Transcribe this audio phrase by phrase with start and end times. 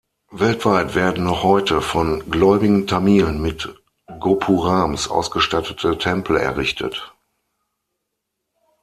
[0.31, 3.71] Weltweit werden noch heute von gläubigen Tamilen mit
[4.19, 7.13] Gopurams ausgestattete Tempel errichtet.